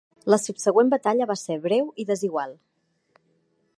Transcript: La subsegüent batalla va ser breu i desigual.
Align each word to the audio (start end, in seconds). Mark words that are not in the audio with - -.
La 0.33 0.37
subsegüent 0.43 0.89
batalla 0.93 1.27
va 1.33 1.37
ser 1.41 1.59
breu 1.67 1.93
i 2.05 2.07
desigual. 2.13 2.57